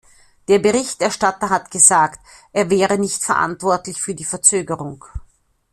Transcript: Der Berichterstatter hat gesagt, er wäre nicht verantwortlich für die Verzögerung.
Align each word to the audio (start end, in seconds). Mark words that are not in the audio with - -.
Der 0.47 0.57
Berichterstatter 0.57 1.51
hat 1.51 1.69
gesagt, 1.69 2.21
er 2.53 2.71
wäre 2.71 2.97
nicht 2.97 3.23
verantwortlich 3.23 4.01
für 4.01 4.15
die 4.15 4.25
Verzögerung. 4.25 5.05